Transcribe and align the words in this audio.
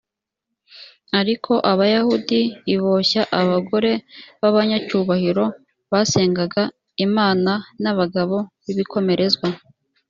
ariko 1.19 1.51
abayahudi 1.71 2.41
l 2.69 2.71
boshya 2.83 3.23
abagore 3.41 3.91
b 4.39 4.41
abanyacyubahiro 4.49 5.45
basengaga 5.91 6.63
imana 7.05 7.51
n 7.83 7.85
abagabo 7.91 8.37
b 8.65 8.65
ibikomerezwa 8.73 9.47